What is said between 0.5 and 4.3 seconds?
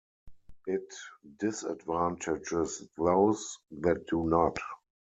It disadvantages those that do